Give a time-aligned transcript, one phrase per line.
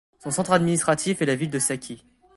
[0.17, 2.03] Son centre administratif est la ville de Saky.